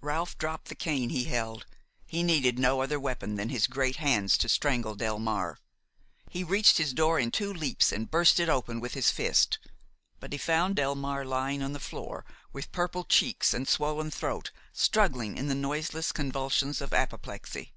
[0.00, 1.66] Ralph dropped the cane he held;
[2.06, 5.56] he needed no other weapons than his great hands to strangle Delmare.
[6.30, 9.58] He reached his door in two leaps and burst it open with his fist.
[10.18, 15.36] But he found Delmare lying on the floor, with purple cheeks and swollen throat, struggling
[15.36, 17.74] in the noiseless convulsions of apoplexy.